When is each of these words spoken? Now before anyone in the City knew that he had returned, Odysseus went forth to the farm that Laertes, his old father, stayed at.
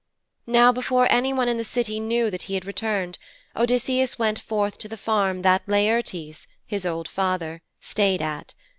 Now 0.47 0.71
before 0.71 1.05
anyone 1.11 1.47
in 1.47 1.59
the 1.59 1.63
City 1.63 1.99
knew 1.99 2.31
that 2.31 2.41
he 2.49 2.55
had 2.55 2.65
returned, 2.65 3.19
Odysseus 3.55 4.17
went 4.17 4.39
forth 4.39 4.79
to 4.79 4.87
the 4.87 4.97
farm 4.97 5.43
that 5.43 5.61
Laertes, 5.67 6.47
his 6.65 6.87
old 6.87 7.07
father, 7.07 7.61
stayed 7.81 8.19
at. 8.23 8.55